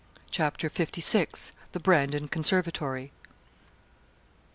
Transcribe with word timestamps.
CHAPTER 0.31 0.67
LVI. 0.67 1.51
THE 1.73 1.79
BRANDON 1.79 2.29
CONSERVATORY. 2.29 3.11